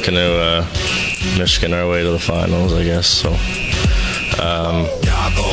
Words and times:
talking 0.00 0.14
to 0.14 0.34
uh, 0.34 0.66
Michigan 1.38 1.74
our 1.74 1.86
way 1.86 2.02
to 2.02 2.10
the 2.10 2.18
finals, 2.18 2.72
I 2.72 2.84
guess. 2.84 3.06
So. 3.06 3.30
Um, 4.40 4.86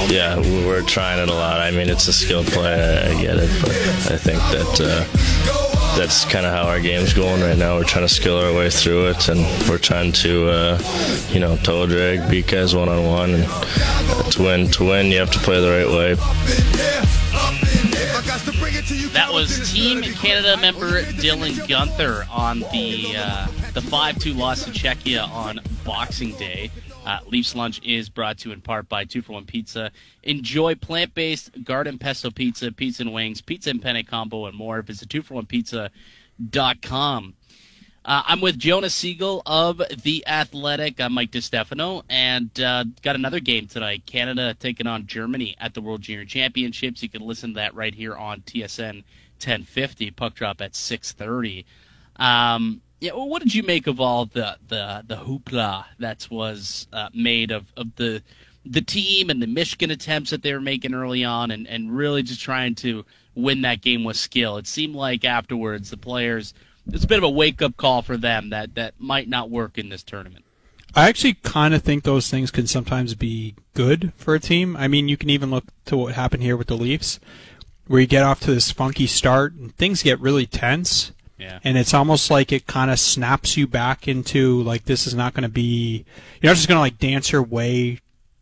yeah, 0.10 0.38
we're 0.65 0.83
trying 0.83 1.20
it 1.20 1.28
a 1.28 1.33
lot. 1.33 1.60
I 1.60 1.71
mean, 1.71 1.89
it's 1.89 2.08
a 2.08 2.13
skill 2.13 2.46
play. 2.46 2.73
I, 2.73 3.21
get 3.21 3.36
it, 3.36 3.49
but 3.62 3.71
I 4.10 4.18
think 4.18 4.39
that 4.39 4.79
uh, 4.79 5.97
that's 5.97 6.23
kind 6.23 6.46
of 6.46 6.54
how 6.54 6.63
our 6.63 6.79
game's 6.79 7.13
going 7.13 7.41
right 7.41 7.58
now. 7.58 7.76
We're 7.76 7.83
trying 7.83 8.08
to 8.08 8.13
skill 8.13 8.37
our 8.37 8.54
way 8.54 8.69
through 8.69 9.08
it, 9.08 9.28
and 9.28 9.41
we're 9.68 9.79
trying 9.79 10.13
to, 10.13 10.50
uh, 10.50 10.79
you 11.29 11.41
know, 11.41 11.58
toe 11.58 11.86
drag, 11.86 12.29
beat 12.29 12.47
guys 12.47 12.73
one 12.73 12.87
on 12.87 13.05
one, 13.05 13.33
and 13.33 14.32
to 14.32 14.41
win, 14.41 14.68
to 14.72 14.86
win, 14.86 15.08
you 15.08 15.19
have 15.19 15.32
to 15.32 15.40
play 15.40 15.59
the 15.59 15.69
right 15.69 15.90
way. 15.90 17.07
That 18.88 19.34
was 19.34 19.73
Team 19.73 20.02
Canada 20.02 20.55
member 20.55 21.04
Dylan 21.04 21.52
Guenther 21.67 22.26
on 22.32 22.62
the 22.72 23.16
uh, 23.18 23.48
the 23.73 23.82
five 23.82 24.18
two 24.18 24.34
loss 24.34 24.63
to 24.63 24.72
Czechia 24.72 25.27
on 25.27 25.60
Boxing 25.84 26.32
Day. 26.38 26.72
Uh, 27.05 27.20
Leafs 27.27 27.54
Lunch 27.54 27.82
is 27.84 28.08
brought 28.08 28.38
to 28.40 28.48
you 28.48 28.54
in 28.54 28.62
part 28.62 28.88
by 28.88 29.04
Two 29.04 29.22
for 29.22 29.34
One 29.34 29.44
Pizza. 29.46 29.91
Enjoy 30.23 30.73
plant 30.76 31.13
based 31.13 31.66
garden 31.66 31.98
pesto 31.98 32.32
pizza, 32.32 32.72
pizza 32.72 33.04
and 33.04 33.13
wings, 33.13 33.41
pizza 33.41 33.72
and 33.72 33.82
penne 33.82 34.05
combo, 34.05 34.46
and 34.46 34.55
more. 34.55 34.82
Visit 34.82 35.10
twoforonepizza.com. 35.10 37.34
Uh, 38.08 38.24
I'm 38.26 38.40
with 38.40 38.58
Jonas 38.58 38.96
Siegel 38.96 39.42
of 39.46 39.82
The 40.02 40.26
Athletic. 40.26 41.02
I'm 41.02 41.12
Mike 41.12 41.32
DiStefano, 41.32 42.04
and 42.10 42.58
uh, 42.58 42.86
got 43.02 43.18
another 43.18 43.42
game 43.42 43.68
tonight. 43.68 44.06
Canada 44.06 44.56
taking 44.58 44.88
on 44.88 45.08
Germany 45.08 45.58
at 45.60 45.74
the 45.74 45.82
World 45.82 46.04
Junior 46.04 46.24
Championships. 46.24 47.04
You 47.04 47.10
can 47.10 47.22
listen 47.22 47.50
to 47.50 47.56
that 47.56 47.76
right 47.76 47.94
here 47.94 48.16
on 48.16 48.44
TSN 48.44 49.04
1050. 49.44 50.12
Puck 50.12 50.36
drop 50.36 50.62
at 50.62 50.72
6:30. 50.72 51.66
Um, 52.16 52.80
yeah, 53.02 53.12
well, 53.12 53.28
what 53.28 53.44
did 53.44 53.54
you 53.54 53.64
make 53.64 53.88
of 53.88 53.99
all 53.99 54.26
the 54.26 54.58
the 54.70 55.04
the 55.05 55.18
hoopla 55.18 55.84
that 55.99 56.30
was 56.32 56.88
uh, 56.94 57.10
made 57.14 57.52
of, 57.52 57.66
of 57.76 57.94
the 57.98 58.24
the 58.66 58.82
team 58.82 59.30
and 59.30 59.42
the 59.42 59.48
Michigan 59.48 59.92
attempts 59.92 60.30
that 60.30 60.44
they 60.44 60.54
were 60.54 60.62
making 60.62 60.94
early 60.94 61.26
on, 61.26 61.52
and, 61.52 61.68
and 61.68 61.92
really 61.92 62.24
just 62.24 62.40
trying 62.40 62.74
to 62.76 63.04
win 63.36 63.64
that 63.64 63.82
game 63.82 64.05
with 64.05 64.16
skill? 64.16 64.55
It 64.55 64.66
seemed 64.66 64.95
like 64.95 65.25
afterwards 65.25 65.89
the 65.89 65.97
players 65.97 66.53
it's 66.93 67.03
a 67.03 67.07
bit 67.07 67.17
of 67.17 67.23
a 67.23 67.30
wake 67.30 67.61
up 67.61 67.77
call 67.77 68.02
for 68.02 68.17
them 68.17 68.49
that 68.49 68.75
that 68.75 68.93
might 68.99 69.27
not 69.27 69.49
work 69.49 69.77
in 69.77 69.89
this 69.89 70.03
tournament. 70.03 70.45
I 70.95 71.09
actually 71.09 71.35
kind 71.35 71.73
of 71.73 71.83
think 71.83 72.03
those 72.03 72.30
things 72.30 72.49
can 72.49 72.66
sometimes 72.66 73.13
be 73.13 73.55
good 73.73 74.13
for 74.16 74.33
a 74.35 74.39
team. 74.39 74.75
I 74.77 74.88
mean, 74.88 75.08
you 75.08 75.17
can 75.17 75.30
even 75.30 75.52
look 75.52 75.65
to 75.85 75.97
what 75.97 76.15
happened 76.15 76.43
here 76.43 76.58
with 76.58 76.67
the 76.67 76.77
Leafs, 76.77 77.19
where 77.88 78.02
you 78.02 78.08
get 78.08 78.23
off 78.23 78.39
to 78.41 78.52
this 78.53 78.71
funky 78.71 79.05
start 79.05 79.53
and 79.53 79.75
things 79.75 80.02
get 80.02 80.19
really 80.19 80.45
tense 80.45 81.11
Yeah. 81.38 81.59
and 81.63 81.77
it's 81.77 81.93
almost 81.93 82.31
like 82.31 82.52
it 82.52 82.65
kind 82.67 82.89
of 82.89 82.99
snaps 82.99 83.55
you 83.58 83.67
back 83.67 84.08
into 84.08 84.61
like 84.63 84.85
this 84.85 85.05
is 85.05 85.13
not 85.13 85.33
going 85.33 85.43
to 85.43 85.49
be 85.49 86.05
you're 86.41 86.49
not 86.49 86.55
just 86.55 86.67
going 86.67 86.77
to 86.77 86.81
like 86.81 86.97
dance 86.97 87.31
your 87.31 87.43
way 87.43 87.99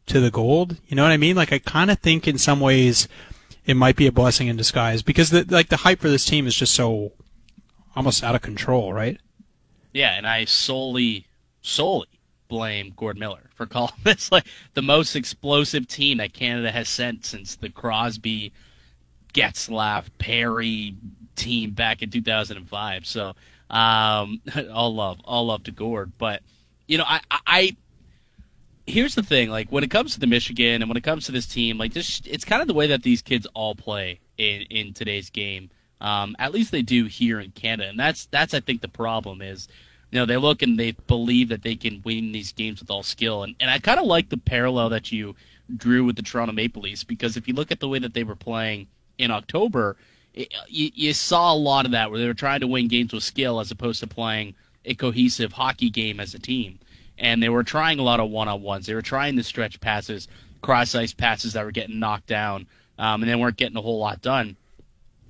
to 0.07 0.19
the 0.19 0.31
gold 0.31 0.77
you 0.87 0.95
know 0.95 1.03
what 1.03 1.11
i 1.11 1.17
mean 1.17 1.35
like 1.35 1.51
i 1.51 1.59
kind 1.59 1.91
of 1.91 1.99
think 1.99 2.27
in 2.27 2.37
some 2.37 2.59
ways 2.59 3.07
it 3.65 3.75
might 3.75 3.95
be 3.95 4.07
a 4.07 4.11
blessing 4.11 4.47
in 4.47 4.55
disguise 4.55 5.01
because 5.01 5.29
the 5.31 5.43
like 5.49 5.69
the 5.69 5.77
hype 5.77 5.99
for 5.99 6.09
this 6.09 6.25
team 6.25 6.47
is 6.47 6.55
just 6.55 6.73
so 6.73 7.11
almost 7.95 8.23
out 8.23 8.35
of 8.35 8.41
control 8.41 8.93
right 8.93 9.19
Yeah, 9.93 10.17
and 10.17 10.27
I 10.27 10.45
solely, 10.45 11.25
solely 11.61 12.07
blame 12.47 12.93
Gord 12.95 13.17
Miller 13.17 13.49
for 13.55 13.65
calling 13.65 13.93
this 14.03 14.31
like 14.31 14.45
the 14.73 14.81
most 14.81 15.15
explosive 15.15 15.87
team 15.87 16.17
that 16.17 16.33
Canada 16.33 16.71
has 16.71 16.89
sent 16.89 17.25
since 17.25 17.55
the 17.55 17.69
Crosby, 17.69 18.51
Getzlaf, 19.33 20.05
Perry 20.17 20.95
team 21.35 21.71
back 21.71 22.01
in 22.01 22.09
2005. 22.09 23.05
So, 23.05 23.33
um, 23.69 24.41
all 24.73 24.93
love, 24.93 25.19
all 25.25 25.47
love 25.47 25.63
to 25.63 25.71
Gord. 25.71 26.11
But, 26.17 26.41
you 26.87 26.97
know, 26.97 27.05
I, 27.07 27.21
I, 27.31 27.75
here's 28.87 29.15
the 29.15 29.23
thing 29.23 29.49
like 29.49 29.71
when 29.71 29.83
it 29.83 29.89
comes 29.89 30.13
to 30.13 30.19
the 30.19 30.27
michigan 30.27 30.81
and 30.81 30.87
when 30.87 30.95
it 30.95 31.03
comes 31.03 31.25
to 31.25 31.31
this 31.31 31.47
team 31.47 31.75
like 31.75 31.91
this 31.91 32.21
it's 32.25 32.45
kind 32.45 32.61
of 32.61 32.67
the 32.67 32.73
way 32.73 32.85
that 32.85 33.01
these 33.01 33.19
kids 33.19 33.47
all 33.55 33.73
play 33.73 34.19
in 34.37 34.61
in 34.69 34.93
today's 34.93 35.31
game 35.31 35.71
um, 36.01 36.35
at 36.39 36.53
least 36.53 36.71
they 36.71 36.81
do 36.81 37.05
here 37.05 37.39
in 37.39 37.51
canada 37.51 37.89
and 37.89 37.99
that's 37.99 38.25
that's 38.27 38.53
i 38.53 38.59
think 38.59 38.81
the 38.81 38.87
problem 38.87 39.41
is 39.41 39.67
you 40.11 40.19
know 40.19 40.25
they 40.25 40.37
look 40.37 40.61
and 40.61 40.79
they 40.79 40.91
believe 40.91 41.49
that 41.49 41.63
they 41.63 41.75
can 41.75 42.01
win 42.03 42.31
these 42.31 42.51
games 42.51 42.79
with 42.79 42.89
all 42.89 43.03
skill 43.03 43.43
and, 43.43 43.55
and 43.59 43.69
i 43.69 43.79
kind 43.79 43.99
of 43.99 44.05
like 44.05 44.29
the 44.29 44.37
parallel 44.37 44.89
that 44.89 45.11
you 45.11 45.35
drew 45.77 46.03
with 46.03 46.15
the 46.15 46.21
toronto 46.21 46.53
maple 46.53 46.81
leafs 46.81 47.03
because 47.03 47.37
if 47.37 47.47
you 47.47 47.53
look 47.53 47.71
at 47.71 47.79
the 47.79 47.87
way 47.87 47.99
that 47.99 48.13
they 48.13 48.23
were 48.23 48.35
playing 48.35 48.87
in 49.17 49.31
october 49.31 49.95
it, 50.33 50.53
you, 50.67 50.91
you 50.93 51.13
saw 51.13 51.53
a 51.53 51.55
lot 51.55 51.85
of 51.85 51.91
that 51.91 52.11
where 52.11 52.19
they 52.19 52.27
were 52.27 52.33
trying 52.33 52.59
to 52.59 52.67
win 52.67 52.87
games 52.87 53.13
with 53.13 53.23
skill 53.23 53.59
as 53.59 53.71
opposed 53.71 54.01
to 54.01 54.07
playing 54.07 54.53
a 54.83 54.93
cohesive 54.93 55.53
hockey 55.53 55.89
game 55.89 56.19
as 56.19 56.33
a 56.33 56.39
team 56.39 56.77
and 57.17 57.41
they 57.41 57.49
were 57.49 57.63
trying 57.63 57.99
a 57.99 58.03
lot 58.03 58.19
of 58.19 58.29
one 58.29 58.47
on 58.47 58.61
ones. 58.61 58.85
They 58.85 58.93
were 58.93 59.01
trying 59.01 59.35
the 59.35 59.43
stretch 59.43 59.79
passes, 59.79 60.27
cross 60.61 60.95
ice 60.95 61.13
passes 61.13 61.53
that 61.53 61.65
were 61.65 61.71
getting 61.71 61.99
knocked 61.99 62.27
down, 62.27 62.67
um, 62.97 63.21
and 63.21 63.29
they 63.29 63.35
weren't 63.35 63.57
getting 63.57 63.77
a 63.77 63.81
whole 63.81 63.99
lot 63.99 64.21
done. 64.21 64.55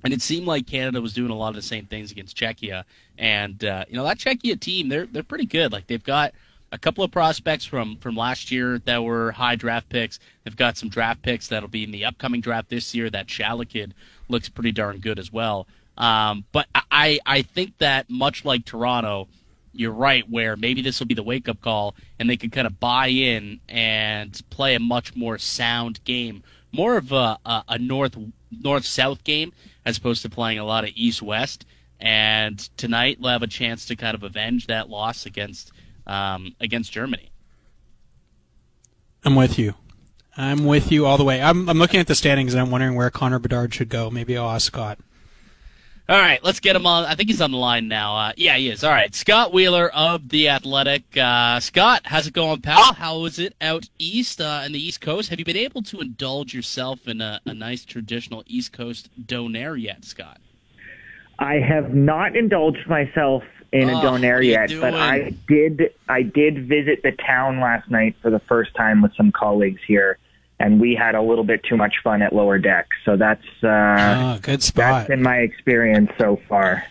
And 0.04 0.12
it 0.12 0.22
seemed 0.22 0.46
like 0.46 0.66
Canada 0.66 1.00
was 1.00 1.14
doing 1.14 1.30
a 1.30 1.36
lot 1.36 1.48
of 1.48 1.54
the 1.56 1.62
same 1.62 1.86
things 1.86 2.12
against 2.12 2.36
Czechia. 2.36 2.84
And 3.18 3.64
uh, 3.64 3.84
you 3.88 3.96
know 3.96 4.04
that 4.04 4.18
Czechia 4.18 4.58
team, 4.58 4.88
they're 4.88 5.06
they're 5.06 5.22
pretty 5.22 5.46
good. 5.46 5.72
Like 5.72 5.86
they've 5.86 6.02
got 6.02 6.32
a 6.72 6.78
couple 6.78 7.02
of 7.02 7.10
prospects 7.10 7.64
from 7.64 7.96
from 7.98 8.16
last 8.16 8.50
year 8.50 8.78
that 8.80 9.02
were 9.02 9.32
high 9.32 9.56
draft 9.56 9.88
picks. 9.88 10.18
They've 10.44 10.56
got 10.56 10.76
some 10.76 10.88
draft 10.88 11.22
picks 11.22 11.48
that'll 11.48 11.68
be 11.68 11.84
in 11.84 11.90
the 11.90 12.04
upcoming 12.04 12.40
draft 12.40 12.68
this 12.68 12.94
year. 12.94 13.10
That 13.10 13.26
Shala 13.26 13.68
kid 13.68 13.94
looks 14.28 14.48
pretty 14.48 14.72
darn 14.72 14.98
good 14.98 15.18
as 15.18 15.32
well. 15.32 15.66
Um, 15.96 16.44
but 16.52 16.66
I 16.74 17.18
I 17.24 17.42
think 17.42 17.78
that 17.78 18.10
much 18.10 18.44
like 18.44 18.64
Toronto 18.64 19.28
you're 19.72 19.92
right 19.92 20.28
where 20.30 20.56
maybe 20.56 20.82
this 20.82 20.98
will 20.98 21.06
be 21.06 21.14
the 21.14 21.22
wake 21.22 21.48
up 21.48 21.60
call 21.60 21.94
and 22.18 22.28
they 22.28 22.36
can 22.36 22.50
kind 22.50 22.66
of 22.66 22.80
buy 22.80 23.08
in 23.08 23.60
and 23.68 24.40
play 24.48 24.74
a 24.74 24.80
much 24.80 25.14
more 25.14 25.36
sound 25.36 26.02
game 26.04 26.42
more 26.72 26.96
of 26.96 27.12
a, 27.12 27.38
a, 27.44 27.64
a 27.68 27.78
north 27.78 28.16
north 28.62 28.84
south 28.84 29.24
game 29.24 29.52
as 29.84 29.98
opposed 29.98 30.22
to 30.22 30.28
playing 30.28 30.58
a 30.58 30.64
lot 30.64 30.84
of 30.84 30.90
east 30.94 31.22
west 31.22 31.64
and 32.00 32.58
tonight 32.76 33.18
they'll 33.20 33.30
have 33.30 33.42
a 33.42 33.46
chance 33.46 33.86
to 33.86 33.96
kind 33.96 34.14
of 34.14 34.22
avenge 34.22 34.66
that 34.66 34.88
loss 34.88 35.26
against 35.26 35.72
um, 36.06 36.54
against 36.60 36.92
Germany. 36.92 37.30
I'm 39.24 39.34
with 39.34 39.58
you. 39.58 39.74
I'm 40.36 40.64
with 40.66 40.92
you 40.92 41.06
all 41.06 41.16
the 41.16 41.24
way. 41.24 41.42
I'm, 41.42 41.68
I'm 41.68 41.78
looking 41.78 41.98
at 41.98 42.06
the 42.06 42.14
standings 42.14 42.52
and 42.52 42.60
i'm 42.60 42.70
wondering 42.70 42.94
where 42.94 43.10
connor 43.10 43.38
bedard 43.38 43.74
should 43.74 43.88
go. 43.88 44.10
Maybe 44.10 44.36
i'll 44.36 44.50
ask 44.50 44.66
scott 44.66 44.98
All 46.08 46.16
right, 46.16 46.42
let's 46.44 46.60
get 46.60 46.76
him 46.76 46.86
on. 46.86 47.04
I 47.04 47.16
think 47.16 47.28
he's 47.28 47.40
on 47.40 47.50
the 47.50 47.56
line 47.56 47.88
now. 47.88 48.16
Uh, 48.16 48.32
yeah, 48.36 48.56
he 48.56 48.68
is. 48.68 48.84
All 48.84 48.92
right, 48.92 49.12
Scott 49.12 49.52
Wheeler 49.52 49.88
of 49.88 50.28
the 50.28 50.48
Athletic. 50.48 51.02
Uh, 51.16 51.58
Scott, 51.58 52.02
how's 52.04 52.28
it 52.28 52.32
going, 52.32 52.60
pal? 52.60 52.94
How 52.94 53.24
is 53.24 53.40
it 53.40 53.56
out 53.60 53.88
east 53.98 54.40
uh, 54.40 54.62
in 54.64 54.70
the 54.70 54.78
East 54.78 55.00
Coast? 55.00 55.30
Have 55.30 55.40
you 55.40 55.44
been 55.44 55.56
able 55.56 55.82
to 55.82 56.00
indulge 56.00 56.54
yourself 56.54 57.08
in 57.08 57.20
a, 57.20 57.40
a 57.44 57.52
nice 57.52 57.84
traditional 57.84 58.44
East 58.46 58.72
Coast 58.72 59.10
donair 59.26 59.80
yet, 59.80 60.04
Scott? 60.04 60.38
I 61.40 61.54
have 61.54 61.92
not 61.92 62.36
indulged 62.36 62.88
myself 62.88 63.42
in 63.72 63.90
Oh, 63.90 63.98
a 63.98 64.02
donair 64.02 64.36
are 64.38 64.42
you 64.42 64.52
yet, 64.52 64.70
but? 64.80 64.94
I 64.94 65.34
did. 65.48 65.90
I 66.08 66.22
did 66.22 66.68
visit 66.68 67.02
the 67.02 67.12
town 67.12 67.58
last 67.60 67.90
night 67.90 68.14
for 68.22 68.30
the 68.30 68.38
first 68.38 68.76
time 68.76 69.02
with 69.02 69.12
some 69.16 69.32
colleagues 69.32 69.80
here, 69.88 70.18
and 70.58 70.80
we 70.80 70.94
had 70.94 71.14
a 71.14 71.22
little 71.22 71.44
bit 71.44 71.62
too 71.64 71.76
much 71.76 71.94
fun 72.02 72.22
at 72.22 72.32
lower 72.32 72.58
deck. 72.58 72.88
So 73.04 73.16
that's 73.16 73.44
uh, 73.62 73.66
oh 73.68 74.38
good 74.42 74.60
that's 74.60 74.66
spot 74.66 75.08
been 75.08 75.22
my 75.22 75.38
experience 75.38 76.10
so 76.18 76.40
far. 76.48 76.84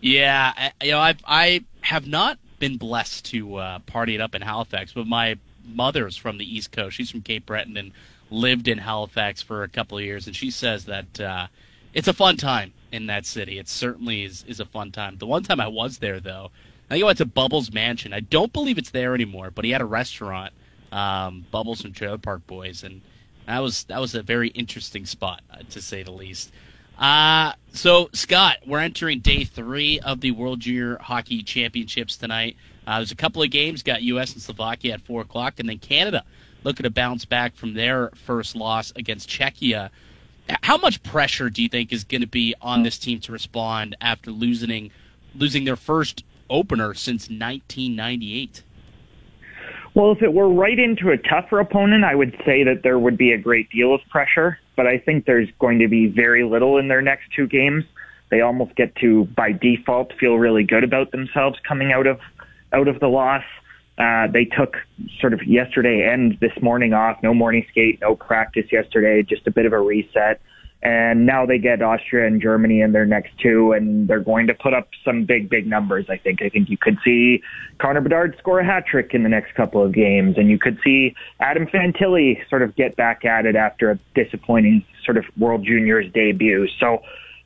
Yeah, 0.00 0.52
I, 0.56 0.72
you 0.84 0.92
know, 0.92 0.98
I 0.98 1.14
I 1.26 1.64
have 1.82 2.06
not 2.06 2.38
been 2.58 2.76
blessed 2.76 3.24
to 3.26 3.56
uh, 3.56 3.78
party 3.80 4.14
it 4.14 4.20
up 4.20 4.34
in 4.34 4.42
Halifax, 4.42 4.92
but 4.92 5.06
my 5.06 5.36
mother's 5.64 6.16
from 6.16 6.38
the 6.38 6.56
East 6.56 6.72
Coast. 6.72 6.96
She's 6.96 7.10
from 7.10 7.22
Cape 7.22 7.46
Breton 7.46 7.76
and 7.76 7.92
lived 8.30 8.68
in 8.68 8.78
Halifax 8.78 9.42
for 9.42 9.62
a 9.62 9.68
couple 9.68 9.98
of 9.98 10.04
years, 10.04 10.26
and 10.26 10.34
she 10.34 10.50
says 10.50 10.86
that 10.86 11.20
uh, 11.20 11.46
it's 11.94 12.08
a 12.08 12.12
fun 12.12 12.36
time 12.36 12.72
in 12.90 13.06
that 13.06 13.26
city. 13.26 13.58
It 13.58 13.68
certainly 13.68 14.24
is 14.24 14.44
is 14.46 14.60
a 14.60 14.64
fun 14.64 14.92
time. 14.92 15.18
The 15.18 15.26
one 15.26 15.42
time 15.42 15.60
I 15.60 15.68
was 15.68 15.98
there, 15.98 16.20
though, 16.20 16.50
I 16.88 16.94
think 16.94 17.04
I 17.04 17.06
went 17.06 17.18
to 17.18 17.26
Bubbles 17.26 17.72
Mansion. 17.72 18.12
I 18.12 18.20
don't 18.20 18.52
believe 18.52 18.78
it's 18.78 18.90
there 18.90 19.14
anymore, 19.14 19.50
but 19.50 19.64
he 19.64 19.70
had 19.70 19.80
a 19.80 19.86
restaurant, 19.86 20.52
um, 20.92 21.44
Bubbles 21.50 21.84
and 21.84 21.94
Trailer 21.94 22.18
Park 22.18 22.46
Boys, 22.46 22.84
and 22.84 23.00
that 23.46 23.58
was 23.58 23.84
that 23.84 24.00
was 24.00 24.14
a 24.14 24.22
very 24.22 24.48
interesting 24.48 25.06
spot 25.06 25.42
uh, 25.50 25.58
to 25.70 25.82
say 25.82 26.02
the 26.02 26.12
least. 26.12 26.52
Uh, 26.98 27.52
so, 27.72 28.10
Scott, 28.12 28.58
we're 28.66 28.78
entering 28.78 29.20
day 29.20 29.44
three 29.44 29.98
of 30.00 30.20
the 30.20 30.30
World 30.30 30.60
Junior 30.60 30.98
Hockey 30.98 31.42
Championships 31.42 32.16
tonight. 32.16 32.56
Uh, 32.86 32.98
there's 32.98 33.10
a 33.10 33.16
couple 33.16 33.42
of 33.42 33.50
games, 33.50 33.82
got 33.82 34.02
U.S. 34.02 34.34
and 34.34 34.42
Slovakia 34.42 34.94
at 34.94 35.00
4 35.00 35.22
o'clock, 35.22 35.54
and 35.58 35.68
then 35.68 35.78
Canada 35.78 36.24
looking 36.64 36.84
to 36.84 36.90
bounce 36.90 37.24
back 37.24 37.56
from 37.56 37.74
their 37.74 38.10
first 38.14 38.54
loss 38.54 38.92
against 38.94 39.28
Czechia. 39.28 39.90
How 40.62 40.76
much 40.76 41.02
pressure 41.02 41.50
do 41.50 41.62
you 41.62 41.68
think 41.68 41.92
is 41.92 42.04
going 42.04 42.20
to 42.20 42.26
be 42.26 42.54
on 42.60 42.82
this 42.82 42.98
team 42.98 43.20
to 43.20 43.32
respond 43.32 43.96
after 44.00 44.30
losing 44.30 44.90
losing 45.34 45.64
their 45.64 45.76
first 45.76 46.24
opener 46.50 46.94
since 46.94 47.22
1998? 47.22 48.62
Well, 49.94 50.12
if 50.12 50.22
it 50.22 50.32
were 50.32 50.48
right 50.48 50.78
into 50.78 51.10
a 51.10 51.18
tougher 51.18 51.60
opponent, 51.60 52.04
I 52.04 52.14
would 52.14 52.34
say 52.46 52.64
that 52.64 52.82
there 52.82 52.98
would 52.98 53.18
be 53.18 53.32
a 53.32 53.38
great 53.38 53.68
deal 53.70 53.94
of 53.94 54.00
pressure. 54.08 54.58
But 54.74 54.86
I 54.86 54.98
think 54.98 55.26
there's 55.26 55.48
going 55.58 55.80
to 55.80 55.88
be 55.88 56.06
very 56.06 56.44
little 56.44 56.78
in 56.78 56.88
their 56.88 57.02
next 57.02 57.30
two 57.36 57.46
games. 57.46 57.84
They 58.30 58.40
almost 58.40 58.74
get 58.74 58.96
to, 58.96 59.26
by 59.36 59.52
default, 59.52 60.14
feel 60.18 60.36
really 60.36 60.64
good 60.64 60.84
about 60.84 61.12
themselves 61.12 61.58
coming 61.68 61.92
out 61.92 62.06
of 62.06 62.18
out 62.72 62.88
of 62.88 62.98
the 63.00 63.08
loss. 63.08 63.44
Uh, 63.98 64.26
they 64.32 64.46
took 64.46 64.76
sort 65.20 65.34
of 65.34 65.46
yesterday 65.46 66.08
and 66.10 66.38
this 66.40 66.52
morning 66.62 66.94
off. 66.94 67.22
No 67.22 67.34
morning 67.34 67.66
skate, 67.70 68.00
no 68.00 68.16
practice 68.16 68.72
yesterday. 68.72 69.22
Just 69.22 69.46
a 69.46 69.50
bit 69.50 69.66
of 69.66 69.74
a 69.74 69.80
reset. 69.80 70.40
And 70.82 71.24
now 71.24 71.46
they 71.46 71.58
get 71.58 71.80
Austria 71.80 72.26
and 72.26 72.42
Germany 72.42 72.80
in 72.80 72.90
their 72.90 73.06
next 73.06 73.30
two, 73.40 73.70
and 73.70 74.08
they're 74.08 74.18
going 74.18 74.48
to 74.48 74.54
put 74.54 74.74
up 74.74 74.88
some 75.04 75.24
big, 75.24 75.48
big 75.48 75.64
numbers. 75.64 76.06
I 76.08 76.16
think. 76.16 76.42
I 76.42 76.48
think 76.48 76.68
you 76.68 76.76
could 76.76 76.98
see 77.04 77.40
Connor 77.78 78.00
Bedard 78.00 78.34
score 78.38 78.58
a 78.58 78.64
hat 78.64 78.84
trick 78.86 79.14
in 79.14 79.22
the 79.22 79.28
next 79.28 79.54
couple 79.54 79.80
of 79.80 79.92
games, 79.92 80.36
and 80.36 80.50
you 80.50 80.58
could 80.58 80.78
see 80.82 81.14
Adam 81.38 81.68
Fantilli 81.68 82.36
sort 82.48 82.62
of 82.62 82.74
get 82.74 82.96
back 82.96 83.24
at 83.24 83.46
it 83.46 83.54
after 83.54 83.92
a 83.92 83.98
disappointing 84.16 84.84
sort 85.04 85.16
of 85.16 85.24
World 85.38 85.64
Juniors 85.64 86.12
debut. 86.12 86.66
So 86.80 86.98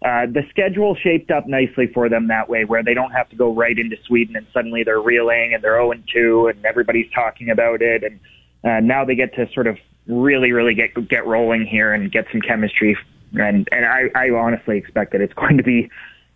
uh, 0.02 0.26
the 0.26 0.42
schedule 0.48 0.94
shaped 0.94 1.30
up 1.30 1.46
nicely 1.46 1.88
for 1.92 2.08
them 2.08 2.28
that 2.28 2.48
way, 2.48 2.64
where 2.64 2.82
they 2.82 2.94
don't 2.94 3.12
have 3.12 3.28
to 3.30 3.36
go 3.36 3.52
right 3.52 3.78
into 3.78 3.96
Sweden 4.06 4.36
and 4.36 4.46
suddenly 4.54 4.82
they're 4.82 5.00
reeling 5.00 5.52
and 5.52 5.62
they're 5.62 5.76
0 5.76 5.92
and 5.92 6.04
2 6.10 6.48
and 6.48 6.64
everybody's 6.64 7.10
talking 7.14 7.50
about 7.50 7.82
it, 7.82 8.02
and 8.02 8.18
uh, 8.64 8.80
now 8.80 9.04
they 9.04 9.14
get 9.14 9.34
to 9.34 9.46
sort 9.52 9.66
of 9.66 9.76
really, 10.06 10.52
really 10.52 10.74
get 10.74 10.94
get 11.08 11.26
rolling 11.26 11.66
here 11.66 11.92
and 11.92 12.10
get 12.12 12.26
some 12.30 12.40
chemistry 12.40 12.96
and 13.34 13.68
and 13.72 13.84
I, 13.84 14.10
I 14.14 14.30
honestly 14.30 14.78
expect 14.78 15.12
that 15.12 15.20
it's 15.20 15.34
going 15.34 15.56
to 15.56 15.62
be 15.62 15.90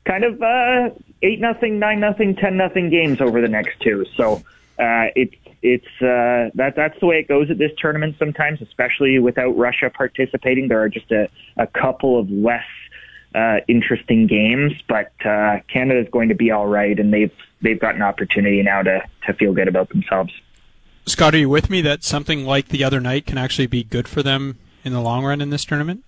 kind 0.05 0.25
of 0.25 0.43
uh, 0.43 0.91
eight 1.23 1.41
nothing, 1.41 1.79
nine 1.79 2.01
nothing, 2.01 2.37
ten 2.37 2.57
nothing 2.57 2.91
games 2.91 3.21
over 3.21 3.41
the 3.41 3.49
next 3.49 3.81
two. 3.81 4.05
So 4.17 4.43
uh, 4.79 5.13
it's 5.15 5.35
it's 5.63 6.03
uh, 6.03 6.51
that 6.55 6.75
that's 6.77 6.99
the 7.01 7.07
way 7.07 7.19
it 7.19 7.29
goes 7.29 7.51
at 7.51 7.59
this 7.59 7.73
tournament 7.79 8.17
sometimes, 8.19 8.63
especially 8.63 9.19
without 9.19 9.57
Russia 9.57 9.91
participating. 9.91 10.69
There 10.69 10.81
are 10.81 10.89
just 10.89 11.11
a, 11.11 11.29
a 11.57 11.67
couple 11.67 12.19
of 12.19 12.31
less 12.31 12.65
uh, 13.35 13.59
interesting 13.69 14.27
games, 14.27 14.73
but 14.89 15.13
uh, 15.25 15.59
Canada 15.69 16.01
is 16.01 16.09
going 16.11 16.31
to 16.31 16.35
be 16.35 16.51
all 16.51 16.67
right, 16.67 16.99
and 16.99 17.13
they've 17.13 17.33
they've 17.61 17.79
got 17.79 17.95
an 17.95 18.03
opportunity 18.03 18.63
now 18.63 18.83
to 18.83 19.03
to 19.27 19.35
feel 19.35 19.53
good 19.53 19.69
about 19.69 19.91
themselves. 19.91 20.33
Scott, 21.07 21.35
are 21.35 21.39
you 21.39 21.49
with 21.49 21.71
me 21.71 21.81
that 21.83 22.05
something 22.05 22.45
like 22.45 22.69
the 22.69 22.85
other 22.85 23.01
night 23.01 23.27
can 23.27 23.37
actually 23.37 23.67
be 23.67 23.83
good 23.83 24.07
for 24.07 24.23
them 24.23 24.59
in 24.85 24.93
the 24.93 25.01
long 25.01 25.25
run 25.25 25.41
in 25.41 25.51
this 25.51 25.65
tournament? 25.65 26.05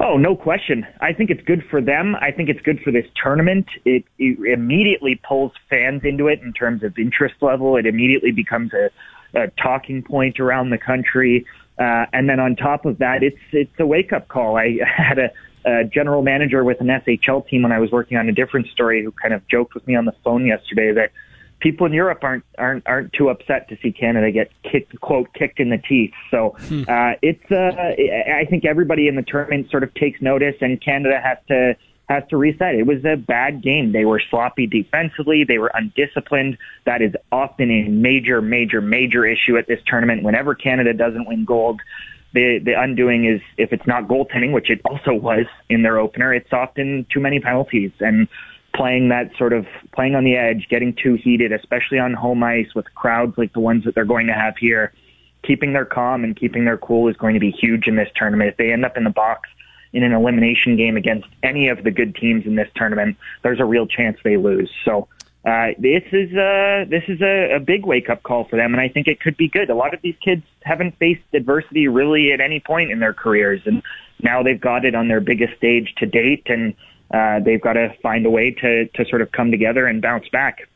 Oh, 0.00 0.16
no 0.16 0.36
question. 0.36 0.86
I 1.00 1.12
think 1.12 1.30
it's 1.30 1.42
good 1.42 1.64
for 1.68 1.80
them. 1.80 2.14
I 2.16 2.30
think 2.30 2.48
it's 2.48 2.60
good 2.60 2.80
for 2.80 2.92
this 2.92 3.06
tournament. 3.20 3.66
It, 3.84 4.04
it 4.18 4.38
immediately 4.52 5.20
pulls 5.26 5.52
fans 5.68 6.02
into 6.04 6.28
it 6.28 6.40
in 6.40 6.52
terms 6.52 6.84
of 6.84 6.96
interest 6.98 7.34
level. 7.40 7.76
It 7.76 7.84
immediately 7.84 8.30
becomes 8.30 8.72
a, 8.72 8.90
a 9.36 9.48
talking 9.60 10.02
point 10.02 10.38
around 10.38 10.70
the 10.70 10.78
country. 10.78 11.44
Uh, 11.78 12.06
and 12.12 12.28
then 12.28 12.38
on 12.38 12.54
top 12.54 12.86
of 12.86 12.98
that, 12.98 13.22
it's 13.22 13.38
it's 13.52 13.72
a 13.78 13.86
wake 13.86 14.12
up 14.12 14.28
call. 14.28 14.56
I 14.56 14.78
had 14.96 15.18
a, 15.18 15.30
a 15.64 15.84
general 15.84 16.22
manager 16.22 16.62
with 16.62 16.80
an 16.80 16.88
SHL 16.88 17.48
team 17.48 17.62
when 17.62 17.72
I 17.72 17.80
was 17.80 17.90
working 17.90 18.18
on 18.18 18.28
a 18.28 18.32
different 18.32 18.68
story 18.68 19.02
who 19.02 19.10
kind 19.10 19.34
of 19.34 19.46
joked 19.48 19.74
with 19.74 19.86
me 19.86 19.96
on 19.96 20.04
the 20.04 20.14
phone 20.24 20.46
yesterday 20.46 20.92
that 20.92 21.10
people 21.60 21.86
in 21.86 21.92
Europe 21.92 22.20
aren't 22.22 22.44
aren't 22.58 22.86
aren't 22.86 23.12
too 23.12 23.28
upset 23.28 23.68
to 23.68 23.78
see 23.82 23.92
Canada 23.92 24.30
get 24.30 24.50
kicked 24.62 24.98
quote 25.00 25.32
kicked 25.34 25.60
in 25.60 25.70
the 25.70 25.78
teeth. 25.78 26.12
So 26.30 26.56
hmm. 26.58 26.82
uh, 26.88 27.12
it's 27.22 27.50
uh, 27.50 27.72
I 28.32 28.46
think 28.48 28.64
everybody 28.64 29.08
in 29.08 29.16
the 29.16 29.22
tournament 29.22 29.70
sort 29.70 29.82
of 29.82 29.92
takes 29.94 30.20
notice, 30.20 30.56
and 30.60 30.80
Canada 30.80 31.20
has 31.22 31.38
to 31.48 31.76
has 32.08 32.22
to 32.30 32.36
reset. 32.36 32.74
It 32.74 32.86
was 32.86 33.04
a 33.04 33.16
bad 33.16 33.62
game. 33.62 33.92
They 33.92 34.04
were 34.04 34.20
sloppy 34.30 34.66
defensively. 34.66 35.44
They 35.44 35.58
were 35.58 35.70
undisciplined. 35.74 36.56
That 36.86 37.02
is 37.02 37.12
often 37.30 37.70
a 37.70 37.88
major, 37.88 38.40
major, 38.40 38.80
major 38.80 39.26
issue 39.26 39.58
at 39.58 39.66
this 39.66 39.80
tournament. 39.86 40.22
Whenever 40.22 40.54
Canada 40.54 40.94
doesn't 40.94 41.28
win 41.28 41.44
gold, 41.44 41.80
the 42.32 42.60
the 42.64 42.72
undoing 42.72 43.26
is 43.26 43.40
if 43.56 43.72
it's 43.72 43.86
not 43.86 44.08
goaltending, 44.08 44.52
which 44.52 44.70
it 44.70 44.80
also 44.84 45.12
was 45.12 45.46
in 45.68 45.82
their 45.82 45.98
opener, 45.98 46.32
it's 46.32 46.52
often 46.52 47.06
too 47.12 47.20
many 47.20 47.40
penalties 47.40 47.92
and 48.00 48.28
playing 48.78 49.08
that 49.08 49.32
sort 49.36 49.52
of 49.52 49.66
playing 49.92 50.14
on 50.14 50.22
the 50.22 50.36
edge, 50.36 50.68
getting 50.70 50.94
too 50.94 51.14
heated, 51.14 51.52
especially 51.52 51.98
on 51.98 52.14
home 52.14 52.42
ice 52.44 52.72
with 52.76 52.86
crowds 52.94 53.36
like 53.36 53.52
the 53.52 53.60
ones 53.60 53.84
that 53.84 53.94
they're 53.94 54.04
going 54.04 54.28
to 54.28 54.32
have 54.32 54.56
here. 54.56 54.92
Keeping 55.42 55.72
their 55.72 55.84
calm 55.84 56.22
and 56.22 56.36
keeping 56.36 56.64
their 56.64 56.78
cool 56.78 57.08
is 57.08 57.16
going 57.16 57.34
to 57.34 57.40
be 57.40 57.50
huge 57.50 57.88
in 57.88 57.96
this 57.96 58.08
tournament. 58.14 58.50
If 58.50 58.56
they 58.56 58.72
end 58.72 58.84
up 58.84 58.96
in 58.96 59.02
the 59.02 59.10
box 59.10 59.48
in 59.92 60.04
an 60.04 60.12
elimination 60.12 60.76
game 60.76 60.96
against 60.96 61.26
any 61.42 61.68
of 61.68 61.82
the 61.82 61.90
good 61.90 62.14
teams 62.14 62.46
in 62.46 62.54
this 62.54 62.68
tournament, 62.76 63.16
there's 63.42 63.58
a 63.58 63.64
real 63.64 63.86
chance 63.86 64.16
they 64.22 64.36
lose. 64.36 64.70
So 64.84 65.08
uh, 65.44 65.68
this 65.78 66.04
is 66.12 66.32
a 66.34 66.86
this 66.88 67.04
is 67.08 67.20
a, 67.20 67.56
a 67.56 67.60
big 67.60 67.84
wake 67.84 68.08
up 68.08 68.22
call 68.22 68.44
for 68.44 68.56
them, 68.56 68.74
and 68.74 68.80
I 68.80 68.88
think 68.88 69.08
it 69.08 69.20
could 69.20 69.36
be 69.36 69.48
good. 69.48 69.70
A 69.70 69.74
lot 69.74 69.92
of 69.92 70.00
these 70.02 70.16
kids 70.24 70.42
haven't 70.62 70.96
faced 70.98 71.22
adversity 71.34 71.88
really 71.88 72.32
at 72.32 72.40
any 72.40 72.60
point 72.60 72.92
in 72.92 73.00
their 73.00 73.14
careers, 73.14 73.60
and 73.64 73.82
now 74.22 74.42
they've 74.42 74.60
got 74.60 74.84
it 74.84 74.94
on 74.94 75.08
their 75.08 75.20
biggest 75.20 75.56
stage 75.56 75.94
to 75.98 76.06
date, 76.06 76.46
and 76.46 76.74
uh, 77.12 77.40
they've 77.40 77.60
got 77.60 77.74
to 77.74 77.94
find 78.02 78.26
a 78.26 78.30
way 78.30 78.50
to 78.50 78.86
to 78.86 79.04
sort 79.06 79.22
of 79.22 79.32
come 79.32 79.50
together 79.50 79.86
and 79.86 80.02
bounce 80.02 80.28
back. 80.28 80.68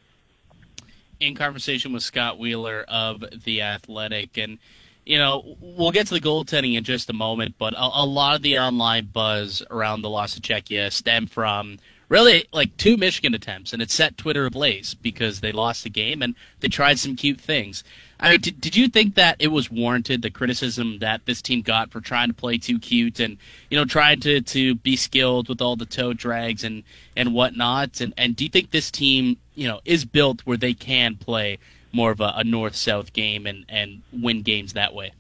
In 1.21 1.35
conversation 1.35 1.93
with 1.93 2.03
Scott 2.03 2.39
Wheeler 2.39 2.85
of 2.89 3.25
the 3.45 3.63
Athletic, 3.63 4.39
and 4.39 4.59
you 5.05 5.19
know 5.19 5.57
we'll 5.61 5.93
get 5.93 6.07
to 6.09 6.15
the 6.15 6.21
goaltending 6.21 6.77
in 6.77 6.85
just 6.85 7.11
a 7.11 7.13
moment, 7.13 7.57
but 7.59 7.75
a, 7.75 8.03
a 8.03 8.07
lot 8.07 8.37
of 8.37 8.43
the 8.43 8.59
online 8.59 9.07
buzz 9.13 9.63
around 9.71 10.03
the 10.03 10.11
loss 10.11 10.37
of 10.37 10.43
Czechia 10.43 10.91
stem 10.91 11.27
from 11.27 11.79
really 12.13 12.45
like 12.53 12.77
two 12.77 12.99
Michigan 12.99 13.33
attempts, 13.33 13.73
and 13.73 13.81
it 13.81 13.91
set 13.91 14.19
Twitter 14.19 14.45
ablaze 14.45 14.93
because 14.93 15.41
they 15.41 15.51
lost 15.51 15.83
the 15.83 15.89
game 15.89 16.21
and 16.21 16.35
they 16.61 16.69
tried 16.69 16.99
some 16.99 17.17
cute 17.17 17.41
things. 17.41 17.83
I 18.21 18.33
mean, 18.33 18.41
did, 18.41 18.61
did 18.61 18.77
you 18.77 18.89
think 18.89 19.15
that 19.15 19.37
it 19.39 19.49
was 19.49 19.71
warranted 19.71 20.21
the 20.21 20.31
criticism 20.31 20.99
that 20.99 21.25
this 21.25 21.41
team 21.41 21.63
got 21.63 21.91
for 21.91 22.03
trying 22.03 22.29
to 22.29 22.35
play 22.35 22.59
too 22.59 22.79
cute 22.79 23.19
and 23.19 23.39
you 23.71 23.79
know 23.79 23.87
trying 23.87 24.21
to, 24.21 24.43
to 24.43 24.75
be 24.77 24.95
skilled 24.95 25.49
with 25.49 25.63
all 25.63 25.75
the 25.75 25.87
toe 25.87 26.13
drags 26.13 26.63
and 26.63 26.85
and 27.17 27.33
whatnot? 27.33 28.03
And 28.03 28.13
and 28.19 28.37
do 28.37 28.45
you 28.45 28.51
think 28.51 28.71
this 28.71 28.91
team 28.91 29.39
you 29.55 29.67
know 29.67 29.81
is 29.87 30.05
built 30.05 30.43
where 30.43 30.59
they 30.59 30.75
can 30.75 31.17
play 31.17 31.59
more 31.93 32.11
of 32.11 32.21
a, 32.21 32.35
a 32.37 32.45
north 32.45 32.77
south 32.77 33.15
game 33.15 33.47
and 33.47 33.65
and 33.71 34.03
win 34.13 34.43
games 34.43 34.75
that 34.75 34.93
way? 34.93 35.13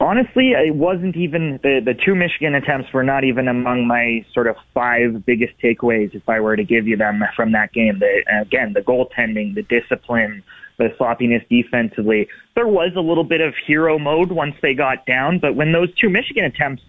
Honestly, 0.00 0.52
it 0.52 0.76
wasn't 0.76 1.16
even 1.16 1.58
the 1.62 1.80
the 1.84 1.94
two 1.94 2.14
Michigan 2.14 2.54
attempts 2.54 2.92
were 2.92 3.02
not 3.02 3.24
even 3.24 3.48
among 3.48 3.86
my 3.88 4.24
sort 4.32 4.46
of 4.46 4.54
five 4.72 5.26
biggest 5.26 5.54
takeaways 5.60 6.14
if 6.14 6.28
I 6.28 6.38
were 6.38 6.54
to 6.54 6.62
give 6.62 6.86
you 6.86 6.96
them 6.96 7.20
from 7.34 7.50
that 7.52 7.72
game. 7.72 7.98
The 7.98 8.22
again, 8.42 8.74
the 8.74 8.80
goaltending, 8.80 9.56
the 9.56 9.62
discipline, 9.62 10.44
the 10.78 10.94
sloppiness 10.98 11.42
defensively. 11.50 12.28
There 12.54 12.68
was 12.68 12.92
a 12.96 13.00
little 13.00 13.24
bit 13.24 13.40
of 13.40 13.54
hero 13.66 13.98
mode 13.98 14.30
once 14.30 14.54
they 14.62 14.72
got 14.72 15.04
down, 15.04 15.40
but 15.40 15.56
when 15.56 15.72
those 15.72 15.92
two 15.96 16.08
Michigan 16.08 16.44
attempts 16.44 16.82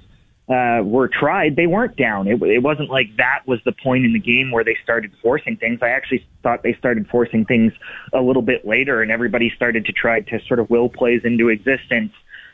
uh, 0.48 0.82
were 0.84 1.08
tried, 1.08 1.56
they 1.56 1.68
weren't 1.68 1.96
down. 1.96 2.28
It, 2.28 2.42
it 2.44 2.62
wasn't 2.62 2.92
like 2.92 3.08
that 3.18 3.42
was 3.48 3.60
the 3.66 3.72
point 3.72 4.06
in 4.06 4.14
the 4.14 4.20
game 4.20 4.52
where 4.52 4.64
they 4.64 4.78
started 4.84 5.12
forcing 5.22 5.58
things. 5.58 5.80
I 5.82 5.90
actually 5.90 6.28
thought 6.44 6.62
they 6.62 6.74
started 6.74 7.08
forcing 7.08 7.46
things 7.46 7.74
a 8.14 8.22
little 8.22 8.42
bit 8.44 8.68
later, 8.68 9.02
and 9.02 9.12
everybody 9.12 9.52
started 9.56 9.86
to 9.86 9.92
try 9.92 10.22
to 10.22 10.40
sort 10.48 10.60
of 10.60 10.70
will 10.70 10.90
plays 10.90 11.22
into 11.24 11.50
existence. 11.50 12.12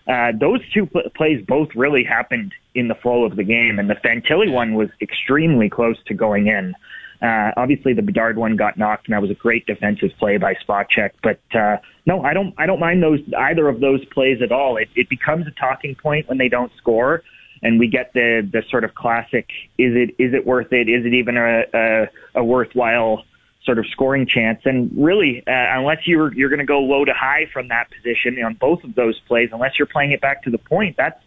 Uh, 0.08 0.32
those 0.40 0.60
two 0.72 0.86
pl- 0.86 1.10
plays 1.16 1.44
both 1.46 1.70
really 1.76 2.04
happened 2.04 2.54
in 2.76 2.88
the 2.88 2.96
flow 2.96 3.24
of 3.24 3.36
the 3.36 3.44
game, 3.44 3.80
and 3.80 3.90
the 3.90 3.96
Fantilli 3.96 4.52
one 4.52 4.76
was 4.76 4.90
extremely 5.02 5.70
close 5.70 5.98
to 6.06 6.14
going 6.14 6.48
in. 6.48 6.76
Uh, 7.22 7.52
obviously, 7.58 7.94
the 7.94 8.02
Bedard 8.02 8.38
one 8.38 8.56
got 8.56 8.78
knocked, 8.78 9.08
and 9.08 9.14
that 9.14 9.22
was 9.22 9.32
a 9.32 9.36
great 9.36 9.66
defensive 9.66 10.12
play 10.20 10.38
by 10.38 10.54
Spacek. 10.56 11.12
But 11.24 11.40
uh, 11.54 11.78
no, 12.06 12.24
I 12.24 12.34
don't. 12.34 12.54
I 12.58 12.66
don't 12.66 12.80
mind 12.80 13.02
those 13.02 13.20
either 13.38 13.68
of 13.68 13.80
those 13.80 14.04
plays 14.06 14.42
at 14.42 14.52
all. 14.52 14.78
It, 14.78 14.90
it 14.96 15.10
becomes 15.10 15.48
a 15.48 15.52
talking 15.52 15.96
point 15.96 16.28
when 16.28 16.38
they 16.38 16.50
don't 16.50 16.72
score, 16.78 17.24
and 17.64 17.80
we 17.80 17.88
get 17.88 18.14
the 18.14 18.48
the 18.52 18.64
sort 18.70 18.84
of 18.84 18.94
classic: 18.94 19.50
is 19.78 19.96
it 19.96 20.16
is 20.20 20.34
it 20.34 20.46
worth 20.46 20.72
it? 20.72 20.90
Is 20.90 21.06
it 21.06 21.14
even 21.14 21.38
a 21.38 21.64
a, 21.74 22.10
a 22.36 22.44
worthwhile 22.44 23.24
sort 23.66 23.80
of 23.80 23.86
scoring 23.88 24.28
chance? 24.28 24.62
And 24.66 24.92
really, 24.96 25.44
uh, 25.48 25.52
unless 25.52 26.06
you're 26.06 26.34
you're 26.34 26.50
going 26.50 26.60
to 26.60 26.66
go 26.66 26.80
low 26.80 27.06
to 27.06 27.14
high 27.14 27.48
from 27.52 27.68
that 27.70 27.90
position 27.92 28.42
on 28.44 28.54
both 28.56 28.84
of 28.84 28.96
those 28.96 29.20
plays, 29.28 29.50
unless 29.52 29.74
you're 29.78 29.88
playing 29.88 30.12
it 30.12 30.22
back 30.22 30.44
to 30.44 30.50
the 30.50 30.58
point, 30.58 30.96
that's 30.98 31.22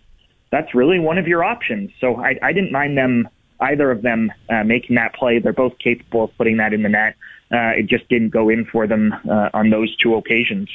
that's 0.50 0.74
really 0.74 0.98
one 0.98 1.18
of 1.18 1.26
your 1.28 1.44
options. 1.44 1.90
So 2.00 2.16
I, 2.16 2.38
I 2.42 2.52
didn't 2.52 2.72
mind 2.72 2.96
them 2.96 3.28
either 3.60 3.90
of 3.90 4.02
them 4.02 4.32
uh, 4.48 4.64
making 4.64 4.96
that 4.96 5.14
play. 5.14 5.38
They're 5.38 5.52
both 5.52 5.78
capable 5.78 6.24
of 6.24 6.36
putting 6.36 6.58
that 6.58 6.72
in 6.72 6.82
the 6.82 6.88
net. 6.88 7.16
Uh, 7.52 7.72
it 7.76 7.86
just 7.86 8.08
didn't 8.08 8.30
go 8.30 8.48
in 8.48 8.64
for 8.66 8.86
them 8.86 9.14
uh, 9.28 9.50
on 9.52 9.70
those 9.70 9.94
two 9.96 10.14
occasions. 10.14 10.68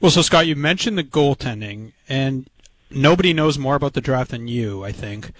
Well, 0.00 0.10
so 0.10 0.22
Scott, 0.22 0.46
you 0.46 0.56
mentioned 0.56 0.98
the 0.98 1.04
goaltending, 1.04 1.92
and 2.08 2.48
nobody 2.90 3.32
knows 3.32 3.58
more 3.58 3.76
about 3.76 3.92
the 3.92 4.00
draft 4.00 4.32
than 4.32 4.48
you, 4.48 4.84
I 4.84 4.90
think. 4.90 5.32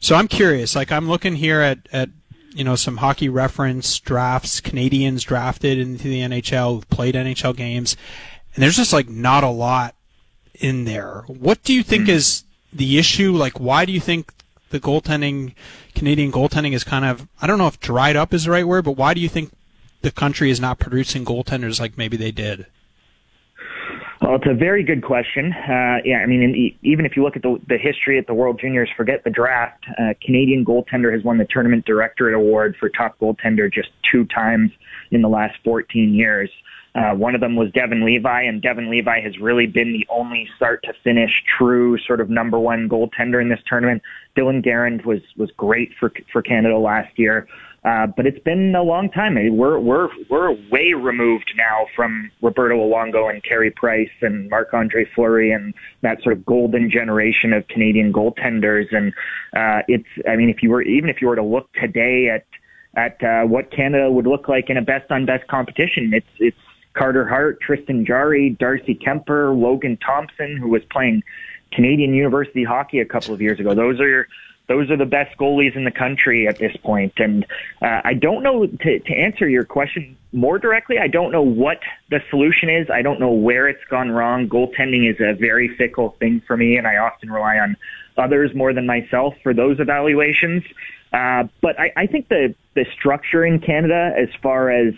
So 0.00 0.14
I'm 0.14 0.28
curious. 0.28 0.74
Like 0.74 0.90
I'm 0.90 1.08
looking 1.08 1.36
here 1.36 1.60
at 1.60 1.80
at 1.92 2.10
you 2.54 2.64
know 2.64 2.76
some 2.76 2.98
hockey 2.98 3.28
reference 3.28 3.98
drafts, 3.98 4.60
Canadians 4.60 5.22
drafted 5.22 5.78
into 5.78 6.04
the 6.04 6.20
NHL, 6.20 6.88
played 6.88 7.14
NHL 7.14 7.56
games, 7.56 7.96
and 8.54 8.62
there's 8.62 8.76
just 8.76 8.92
like 8.92 9.08
not 9.08 9.44
a 9.44 9.48
lot 9.48 9.94
in 10.54 10.84
there. 10.84 11.24
What 11.26 11.62
do 11.62 11.72
you 11.72 11.82
think 11.82 12.04
mm-hmm. 12.04 12.16
is 12.16 12.44
the 12.72 12.98
issue? 12.98 13.32
Like, 13.32 13.60
why 13.60 13.84
do 13.84 13.92
you 13.92 14.00
think 14.00 14.32
the 14.70 14.80
goaltending, 14.80 15.54
Canadian 15.94 16.32
goaltending 16.32 16.72
is 16.72 16.84
kind 16.84 17.04
of, 17.04 17.28
I 17.40 17.46
don't 17.46 17.58
know 17.58 17.66
if 17.66 17.80
dried 17.80 18.16
up 18.16 18.34
is 18.34 18.44
the 18.44 18.50
right 18.50 18.66
word, 18.66 18.84
but 18.84 18.92
why 18.92 19.14
do 19.14 19.20
you 19.20 19.28
think 19.28 19.52
the 20.02 20.10
country 20.10 20.50
is 20.50 20.60
not 20.60 20.78
producing 20.78 21.24
goaltenders 21.24 21.80
like 21.80 21.96
maybe 21.96 22.16
they 22.16 22.32
did? 22.32 22.66
Well, 24.26 24.34
it's 24.34 24.46
a 24.50 24.54
very 24.54 24.82
good 24.82 25.04
question. 25.04 25.52
Uh, 25.52 25.98
yeah, 26.04 26.16
I 26.16 26.26
mean, 26.26 26.74
even 26.82 27.06
if 27.06 27.16
you 27.16 27.22
look 27.22 27.36
at 27.36 27.42
the, 27.42 27.60
the 27.68 27.78
history 27.78 28.18
at 28.18 28.26
the 28.26 28.34
World 28.34 28.58
Juniors, 28.60 28.90
forget 28.96 29.22
the 29.22 29.30
draft. 29.30 29.84
Uh, 29.96 30.14
Canadian 30.20 30.64
goaltender 30.64 31.14
has 31.14 31.22
won 31.22 31.38
the 31.38 31.46
tournament 31.48 31.84
directorate 31.84 32.34
award 32.34 32.74
for 32.80 32.88
top 32.88 33.16
goaltender 33.20 33.72
just 33.72 33.90
two 34.10 34.24
times 34.24 34.72
in 35.12 35.22
the 35.22 35.28
last 35.28 35.54
14 35.62 36.12
years. 36.12 36.50
Uh, 36.96 37.14
one 37.14 37.36
of 37.36 37.40
them 37.40 37.54
was 37.54 37.70
Devon 37.70 38.04
Levi, 38.04 38.42
and 38.42 38.60
Devon 38.60 38.90
Levi 38.90 39.20
has 39.20 39.38
really 39.38 39.66
been 39.66 39.92
the 39.92 40.04
only 40.10 40.48
start 40.56 40.82
to 40.82 40.92
finish 41.04 41.30
true 41.56 41.96
sort 42.04 42.20
of 42.20 42.28
number 42.28 42.58
one 42.58 42.88
goaltender 42.88 43.40
in 43.40 43.48
this 43.48 43.60
tournament. 43.68 44.02
Dylan 44.36 44.64
Garand 44.66 45.04
was 45.04 45.20
was 45.36 45.52
great 45.56 45.92
for 46.00 46.12
for 46.32 46.42
Canada 46.42 46.76
last 46.78 47.16
year. 47.16 47.46
Uh, 47.86 48.04
but 48.04 48.26
it's 48.26 48.40
been 48.40 48.74
a 48.74 48.82
long 48.82 49.08
time. 49.08 49.36
We're 49.56 49.78
we're 49.78 50.08
we're 50.28 50.50
way 50.72 50.92
removed 50.92 51.52
now 51.56 51.86
from 51.94 52.32
Roberto 52.42 52.74
Luongo 52.74 53.30
and 53.30 53.44
Carey 53.44 53.70
Price 53.70 54.10
and 54.22 54.50
Marc 54.50 54.74
Andre 54.74 55.04
Fleury 55.14 55.52
and 55.52 55.72
that 56.00 56.20
sort 56.24 56.36
of 56.36 56.44
golden 56.44 56.90
generation 56.90 57.52
of 57.52 57.68
Canadian 57.68 58.12
goaltenders. 58.12 58.86
And 58.90 59.12
uh, 59.56 59.82
it's, 59.86 60.08
I 60.28 60.34
mean, 60.34 60.48
if 60.48 60.64
you 60.64 60.70
were 60.70 60.82
even 60.82 61.08
if 61.08 61.22
you 61.22 61.28
were 61.28 61.36
to 61.36 61.44
look 61.44 61.72
today 61.74 62.28
at 62.28 62.44
at 62.96 63.22
uh, 63.22 63.46
what 63.46 63.70
Canada 63.70 64.10
would 64.10 64.26
look 64.26 64.48
like 64.48 64.68
in 64.68 64.76
a 64.76 64.82
best 64.82 65.08
on 65.12 65.24
best 65.24 65.46
competition, 65.46 66.12
it's 66.12 66.26
it's 66.40 66.58
Carter 66.94 67.24
Hart, 67.24 67.60
Tristan 67.60 68.04
Jarry, 68.04 68.50
Darcy 68.58 68.96
Kuemper, 68.96 69.56
Logan 69.56 69.96
Thompson, 69.98 70.56
who 70.56 70.70
was 70.70 70.82
playing 70.90 71.22
Canadian 71.70 72.14
University 72.14 72.64
hockey 72.64 72.98
a 72.98 73.04
couple 73.04 73.32
of 73.32 73.40
years 73.40 73.60
ago. 73.60 73.74
Those 73.74 74.00
are 74.00 74.26
those 74.68 74.90
are 74.90 74.96
the 74.96 75.06
best 75.06 75.36
goalies 75.38 75.76
in 75.76 75.84
the 75.84 75.90
country 75.90 76.48
at 76.48 76.58
this 76.58 76.76
point. 76.78 77.14
And 77.18 77.46
uh, 77.80 78.00
I 78.04 78.14
don't 78.14 78.42
know 78.42 78.66
to, 78.66 78.98
to 78.98 79.14
answer 79.14 79.48
your 79.48 79.64
question 79.64 80.16
more 80.32 80.58
directly. 80.58 80.98
I 80.98 81.08
don't 81.08 81.32
know 81.32 81.42
what 81.42 81.80
the 82.10 82.20
solution 82.30 82.68
is. 82.68 82.88
I 82.90 83.02
don't 83.02 83.20
know 83.20 83.30
where 83.30 83.68
it's 83.68 83.84
gone 83.88 84.10
wrong. 84.10 84.48
Goaltending 84.48 85.10
is 85.10 85.16
a 85.20 85.34
very 85.34 85.74
fickle 85.76 86.16
thing 86.18 86.42
for 86.46 86.56
me, 86.56 86.76
and 86.76 86.86
I 86.86 86.96
often 86.96 87.30
rely 87.30 87.58
on 87.58 87.76
others 88.16 88.54
more 88.54 88.72
than 88.72 88.86
myself 88.86 89.34
for 89.42 89.54
those 89.54 89.78
evaluations. 89.78 90.64
Uh, 91.12 91.44
but 91.62 91.78
I, 91.78 91.92
I 91.96 92.06
think 92.06 92.28
the 92.28 92.54
the 92.74 92.84
structure 92.98 93.44
in 93.44 93.60
Canada, 93.60 94.12
as 94.18 94.28
far 94.42 94.70
as 94.70 94.94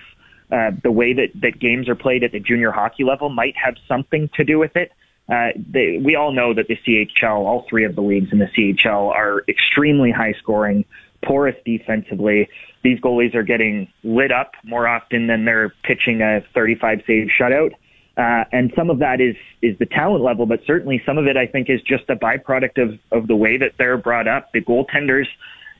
uh, 0.50 0.70
the 0.82 0.90
way 0.90 1.12
that, 1.12 1.28
that 1.42 1.60
games 1.60 1.88
are 1.88 1.94
played 1.94 2.24
at 2.24 2.32
the 2.32 2.40
junior 2.40 2.72
hockey 2.72 3.04
level, 3.04 3.28
might 3.28 3.54
have 3.56 3.76
something 3.86 4.28
to 4.34 4.44
do 4.44 4.58
with 4.58 4.74
it. 4.76 4.90
They, 5.28 6.00
we 6.02 6.16
all 6.16 6.32
know 6.32 6.54
that 6.54 6.68
the 6.68 6.76
CHL, 6.76 7.46
all 7.46 7.66
three 7.68 7.84
of 7.84 7.94
the 7.94 8.00
leagues 8.00 8.32
in 8.32 8.38
the 8.38 8.46
CHL, 8.46 9.10
are 9.10 9.42
extremely 9.48 10.10
high 10.10 10.34
scoring, 10.38 10.84
porous 11.22 11.56
defensively. 11.64 12.48
These 12.82 13.00
goalies 13.00 13.34
are 13.34 13.42
getting 13.42 13.88
lit 14.02 14.32
up 14.32 14.52
more 14.64 14.88
often 14.88 15.26
than 15.26 15.44
they're 15.44 15.74
pitching 15.82 16.22
a 16.22 16.42
35 16.54 17.02
save 17.06 17.28
shutout. 17.38 17.72
Uh, 18.16 18.44
and 18.50 18.72
some 18.74 18.90
of 18.90 18.98
that 18.98 19.20
is 19.20 19.36
is 19.62 19.78
the 19.78 19.86
talent 19.86 20.24
level, 20.24 20.44
but 20.44 20.60
certainly 20.66 21.00
some 21.06 21.18
of 21.18 21.26
it 21.26 21.36
I 21.36 21.46
think 21.46 21.70
is 21.70 21.80
just 21.82 22.02
a 22.08 22.16
byproduct 22.16 22.82
of 22.82 22.98
of 23.12 23.28
the 23.28 23.36
way 23.36 23.58
that 23.58 23.72
they're 23.78 23.96
brought 23.96 24.26
up. 24.26 24.50
The 24.52 24.60
goaltenders 24.60 25.26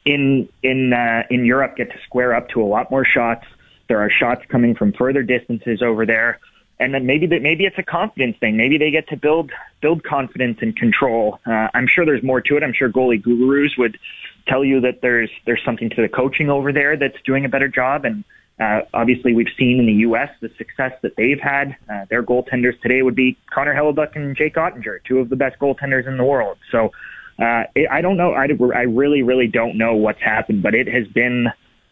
in 0.05 0.49
in 0.63 0.93
uh, 0.93 1.23
in 1.31 1.45
Europe 1.45 1.77
get 1.77 1.91
to 1.91 1.99
square 2.05 2.35
up 2.35 2.49
to 2.51 2.63
a 2.63 2.67
lot 2.67 2.93
more 2.93 3.05
shots. 3.05 3.45
There 3.89 3.99
are 3.99 4.11
shots 4.11 4.43
coming 4.49 4.77
from 4.77 4.93
further 4.93 5.23
distances 5.25 5.83
over 5.83 6.07
there 6.07 6.39
and 6.81 6.95
then 6.95 7.07
maybe 7.07 7.27
that 7.27 7.43
maybe 7.43 7.65
it's 7.65 7.79
a 7.79 7.83
confidence 7.83 8.37
thing. 8.39 8.57
Maybe 8.57 8.79
they 8.79 8.91
get 8.91 9.09
to 9.09 9.17
build 9.17 9.51
build 9.81 10.05
confidence 10.05 10.59
and 10.61 10.77
control. 10.77 11.41
Uh, 11.47 11.69
I'm 11.75 11.87
sure 11.87 12.05
there's 12.05 12.23
more 12.23 12.41
to 12.41 12.57
it. 12.57 12.63
I'm 12.63 12.73
sure 12.73 12.91
goalie 12.91 13.23
gurus 13.23 13.77
would 13.79 13.99
tell 14.47 14.65
you 14.65 14.81
that 14.81 15.01
there's 15.03 15.31
there's 15.47 15.63
something 15.65 15.91
to 15.91 16.03
the 16.03 16.09
coaching 16.09 16.51
over 16.51 16.73
there 16.73 16.97
that's 16.97 17.21
doing 17.25 17.45
a 17.45 17.49
better 17.49 17.69
job. 17.69 18.05
And 18.05 18.25
uh, 18.61 18.81
obviously, 18.95 19.35
we've 19.35 19.53
seen 19.57 19.79
in 19.79 19.87
the 19.87 20.01
U.S. 20.05 20.31
the 20.41 20.51
success 20.59 20.93
that 21.03 21.17
they've 21.17 21.41
had. 21.41 21.77
Uh, 21.89 22.07
their 22.11 22.23
goaltenders 22.23 22.81
today 22.81 23.03
would 23.03 23.17
be 23.17 23.37
Connor 23.53 23.75
Hellebuyck 23.75 24.17
and 24.17 24.37
Jake 24.37 24.55
Oettinger, 24.55 24.99
two 25.05 25.19
of 25.19 25.29
the 25.29 25.37
best 25.37 25.59
goaltenders 25.59 26.07
in 26.09 26.17
the 26.17 26.25
world. 26.25 26.59
So 26.73 26.91
uh, 27.39 27.65
it, 27.75 27.89
I 27.91 28.01
don't 28.01 28.17
know. 28.17 28.33
I, 28.33 28.49
I 28.75 28.83
really, 28.83 29.23
really 29.23 29.47
don't 29.47 29.77
know 29.79 29.95
what's 29.95 30.21
happened, 30.21 30.63
but 30.63 30.75
it 30.75 30.89
has 30.89 31.07
been 31.09 31.47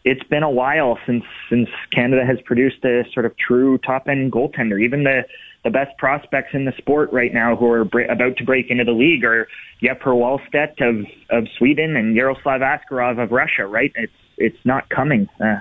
it's 0.07 0.23
been 0.23 0.43
a 0.43 0.49
while 0.49 0.97
since 1.05 1.25
since 1.49 1.67
Canada 1.93 2.25
has 2.25 2.37
produced 2.45 2.83
a 2.85 3.03
sort 3.13 3.25
of 3.25 3.33
true 3.37 3.77
top 3.79 4.07
end 4.07 4.31
goaltender. 4.31 4.81
Even 4.81 5.03
the 5.03 5.23
the 5.63 5.69
best 5.69 5.97
prospects 5.97 6.51
in 6.53 6.63
the 6.63 6.71
sport 6.77 7.11
right 7.11 7.33
now 7.33 7.55
who 7.55 7.65
are 7.67 7.81
about 7.81 8.37
to 8.37 8.45
break 8.45 8.69
into 8.69 8.85
the 8.85 8.91
league 8.91 9.25
are 9.25 9.47
Jesper 9.83 10.11
Wallstedt 10.11 10.79
of 10.81 11.05
of 11.29 11.47
Sweden 11.57 11.97
and 11.97 12.15
Yaroslav 12.15 12.61
Askarov 12.61 13.21
of 13.21 13.31
Russia. 13.31 13.67
Right? 13.67 13.91
It's 13.95 14.13
it's 14.37 14.65
not 14.65 14.87
coming. 14.89 15.27
Uh, 15.43 15.57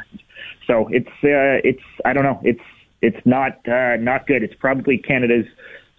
so 0.67 0.89
it's 0.93 1.09
uh, 1.25 1.59
it's 1.65 1.83
I 2.05 2.13
don't 2.13 2.25
know. 2.25 2.41
It's 2.45 2.61
it's 3.03 3.27
not 3.27 3.67
uh, 3.69 3.97
not 3.97 4.29
good. 4.29 4.45
It's 4.45 4.55
probably 4.55 4.99
Canada's 4.99 5.47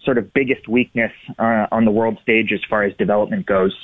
sort 0.04 0.16
of 0.16 0.32
biggest 0.32 0.68
weakness 0.68 1.12
uh, 1.38 1.66
on 1.70 1.84
the 1.84 1.90
world 1.90 2.18
stage 2.22 2.50
as 2.52 2.60
far 2.70 2.82
as 2.84 2.96
development 2.96 3.44
goes. 3.44 3.74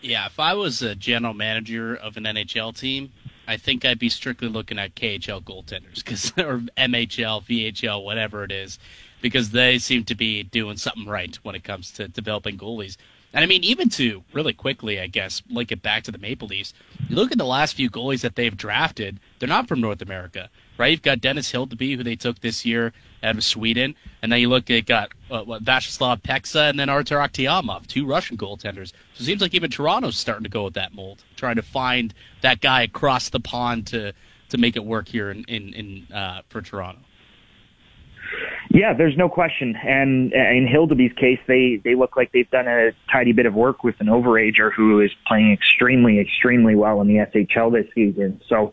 Yeah, 0.00 0.26
if 0.26 0.38
I 0.38 0.54
was 0.54 0.82
a 0.82 0.94
general 0.94 1.34
manager 1.34 1.94
of 1.94 2.16
an 2.16 2.24
NHL 2.24 2.76
team, 2.76 3.12
I 3.46 3.56
think 3.56 3.84
I'd 3.84 3.98
be 3.98 4.08
strictly 4.08 4.48
looking 4.48 4.78
at 4.78 4.94
KHL 4.94 5.42
goaltenders 5.42 5.96
because 5.96 6.30
or 6.38 6.62
MHL, 6.76 7.44
VHL, 7.44 8.04
whatever 8.04 8.44
it 8.44 8.52
is, 8.52 8.78
because 9.20 9.50
they 9.50 9.78
seem 9.78 10.04
to 10.04 10.14
be 10.14 10.42
doing 10.42 10.76
something 10.76 11.06
right 11.06 11.34
when 11.42 11.54
it 11.54 11.64
comes 11.64 11.90
to 11.92 12.08
developing 12.08 12.56
goalies. 12.56 12.96
And 13.32 13.42
I 13.42 13.46
mean, 13.46 13.64
even 13.64 13.88
to 13.90 14.22
really 14.32 14.52
quickly, 14.52 15.00
I 15.00 15.06
guess, 15.06 15.42
link 15.48 15.72
it 15.72 15.82
back 15.82 16.04
to 16.04 16.12
the 16.12 16.18
Maple 16.18 16.48
Leafs. 16.48 16.74
You 17.08 17.16
look 17.16 17.32
at 17.32 17.38
the 17.38 17.46
last 17.46 17.74
few 17.74 17.90
goalies 17.90 18.20
that 18.20 18.36
they've 18.36 18.56
drafted; 18.56 19.20
they're 19.38 19.48
not 19.48 19.68
from 19.68 19.80
North 19.80 20.02
America, 20.02 20.50
right? 20.78 20.90
You've 20.90 21.02
got 21.02 21.20
Dennis 21.20 21.52
Hildeby, 21.52 21.96
who 21.96 22.02
they 22.02 22.16
took 22.16 22.40
this 22.40 22.64
year 22.64 22.92
out 23.22 23.36
of 23.36 23.44
Sweden, 23.44 23.94
and 24.20 24.32
then 24.32 24.40
you 24.40 24.48
look 24.48 24.70
at 24.70 24.86
got 24.86 25.10
uh, 25.30 25.42
what 25.42 25.64
Vyacheslav 25.64 26.22
Peksa 26.22 26.68
and 26.68 26.78
then 26.78 26.88
Artur 26.88 27.18
Akhtiamov, 27.18 27.86
two 27.86 28.06
Russian 28.06 28.36
goaltenders. 28.36 28.92
So 29.14 29.22
it 29.22 29.24
seems 29.24 29.40
like 29.40 29.54
even 29.54 29.70
Toronto's 29.70 30.16
starting 30.16 30.44
to 30.44 30.50
go 30.50 30.64
with 30.64 30.74
that 30.74 30.94
mold, 30.94 31.24
trying 31.36 31.56
to 31.56 31.62
find 31.62 32.12
that 32.40 32.60
guy 32.60 32.82
across 32.82 33.30
the 33.30 33.40
pond 33.40 33.86
to 33.88 34.12
to 34.48 34.58
make 34.58 34.76
it 34.76 34.84
work 34.84 35.08
here 35.08 35.30
in 35.30 35.44
in, 35.44 35.74
in 35.74 36.14
uh, 36.14 36.42
for 36.48 36.62
Toronto. 36.62 37.00
Yeah, 38.70 38.94
there's 38.94 39.16
no 39.16 39.28
question. 39.28 39.76
And 39.76 40.32
in 40.32 40.66
Hildeby's 40.66 41.12
case, 41.14 41.38
they 41.46 41.80
they 41.84 41.94
look 41.94 42.16
like 42.16 42.32
they've 42.32 42.50
done 42.50 42.68
a 42.68 42.92
tidy 43.10 43.32
bit 43.32 43.46
of 43.46 43.54
work 43.54 43.84
with 43.84 44.00
an 44.00 44.06
overager 44.06 44.72
who 44.72 45.00
is 45.00 45.10
playing 45.26 45.52
extremely, 45.52 46.18
extremely 46.18 46.74
well 46.74 47.00
in 47.00 47.08
the 47.08 47.16
SHL 47.16 47.72
this 47.72 47.86
season. 47.94 48.40
So, 48.48 48.72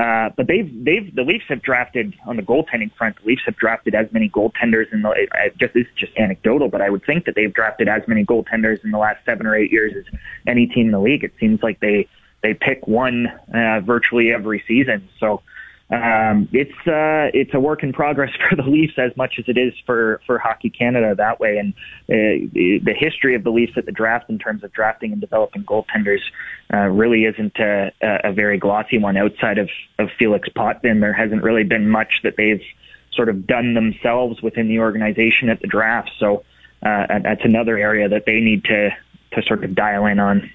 uh, 0.00 0.30
but 0.34 0.46
they've 0.46 0.72
they've 0.82 1.14
the 1.14 1.22
Leafs 1.22 1.44
have 1.48 1.60
drafted 1.60 2.14
on 2.26 2.36
the 2.36 2.42
goaltending 2.42 2.90
front. 2.96 3.16
The 3.20 3.28
Leafs 3.28 3.42
have 3.44 3.56
drafted 3.56 3.94
as 3.94 4.10
many 4.12 4.30
goaltenders 4.30 4.90
in 4.92 5.02
the. 5.02 5.08
I 5.32 5.50
just 5.60 5.74
this 5.74 5.84
is 5.84 5.94
just 5.94 6.12
anecdotal, 6.16 6.68
but 6.68 6.80
I 6.80 6.88
would 6.88 7.04
think 7.04 7.26
that 7.26 7.34
they've 7.34 7.52
drafted 7.52 7.86
as 7.86 8.00
many 8.08 8.24
goaltenders 8.24 8.82
in 8.82 8.92
the 8.92 8.98
last 8.98 9.22
seven 9.26 9.46
or 9.46 9.54
eight 9.54 9.70
years 9.70 9.92
as 9.94 10.04
any 10.46 10.66
team 10.66 10.86
in 10.86 10.92
the 10.92 11.00
league. 11.00 11.22
It 11.22 11.32
seems 11.38 11.62
like 11.62 11.80
they 11.80 12.08
they 12.42 12.54
pick 12.54 12.88
one 12.88 13.26
uh, 13.52 13.80
virtually 13.80 14.32
every 14.32 14.64
season. 14.66 15.06
So 15.18 15.42
um, 15.90 16.48
it's 16.52 16.76
uh, 16.86 17.34
it's 17.34 17.52
a 17.52 17.58
work 17.58 17.82
in 17.82 17.92
progress 17.92 18.30
for 18.48 18.56
the 18.56 18.62
Leafs 18.62 18.94
as 18.96 19.16
much 19.16 19.34
as 19.38 19.44
it 19.48 19.58
is 19.58 19.72
for 19.86 20.20
for 20.26 20.38
Hockey 20.38 20.70
Canada 20.70 21.14
that 21.16 21.40
way. 21.40 21.58
And 21.58 21.72
uh, 22.08 22.48
the 22.54 22.94
history 22.96 23.34
of 23.34 23.42
the 23.42 23.50
Leafs 23.50 23.72
at 23.76 23.86
the 23.86 23.92
draft 23.92 24.30
in 24.30 24.38
terms 24.38 24.62
of 24.62 24.72
drafting 24.72 25.12
and 25.12 25.20
developing 25.20 25.64
goaltenders 25.64 26.20
uh, 26.72 26.86
really 26.86 27.24
isn't 27.24 27.58
a, 27.58 27.92
a 28.00 28.32
very 28.32 28.58
glossy 28.58 28.98
one. 28.98 29.16
Outside 29.16 29.58
of 29.58 29.68
of 29.98 30.10
Felix 30.16 30.48
Potvin, 30.50 31.00
there 31.00 31.12
hasn't 31.12 31.42
really 31.42 31.64
been 31.64 31.88
much 31.88 32.20
that 32.22 32.34
they've 32.36 32.62
sort 33.12 33.28
of 33.28 33.46
done 33.46 33.74
themselves 33.74 34.40
within 34.40 34.68
the 34.68 34.78
organization 34.78 35.48
at 35.48 35.60
the 35.60 35.66
draft. 35.66 36.10
So 36.20 36.44
uh, 36.84 37.18
that's 37.22 37.44
another 37.44 37.76
area 37.76 38.08
that 38.08 38.26
they 38.26 38.38
need 38.40 38.64
to 38.64 38.90
to 39.32 39.42
sort 39.42 39.64
of 39.64 39.74
dial 39.74 40.06
in 40.06 40.18
on 40.18 40.50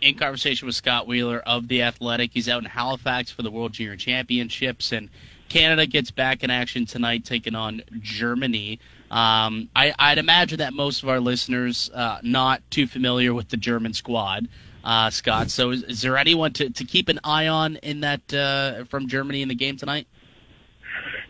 in 0.00 0.14
conversation 0.14 0.66
with 0.66 0.74
Scott 0.74 1.06
Wheeler 1.06 1.38
of 1.40 1.68
The 1.68 1.82
Athletic. 1.82 2.30
He's 2.32 2.48
out 2.48 2.62
in 2.62 2.68
Halifax 2.68 3.30
for 3.30 3.42
the 3.42 3.50
World 3.50 3.72
Junior 3.72 3.96
Championships, 3.96 4.92
and 4.92 5.08
Canada 5.48 5.86
gets 5.86 6.10
back 6.10 6.42
in 6.42 6.50
action 6.50 6.86
tonight, 6.86 7.24
taking 7.24 7.54
on 7.54 7.82
Germany. 8.00 8.78
Um, 9.10 9.68
I, 9.76 9.92
would 10.10 10.18
imagine 10.18 10.58
that 10.58 10.74
most 10.74 11.02
of 11.02 11.08
our 11.08 11.20
listeners 11.20 11.90
uh, 11.94 12.18
not 12.22 12.62
too 12.70 12.86
familiar 12.86 13.32
with 13.32 13.48
the 13.48 13.56
German 13.56 13.92
squad, 13.92 14.48
uh, 14.84 15.10
Scott. 15.10 15.50
So, 15.50 15.70
is, 15.70 15.82
is, 15.84 16.02
there 16.02 16.16
anyone 16.16 16.52
to, 16.54 16.70
to 16.70 16.84
keep 16.84 17.08
an 17.08 17.20
eye 17.22 17.46
on 17.46 17.76
in 17.76 18.00
that 18.00 18.34
uh, 18.34 18.84
from 18.84 19.08
Germany 19.08 19.42
in 19.42 19.48
the 19.48 19.54
game 19.54 19.76
tonight? 19.76 20.08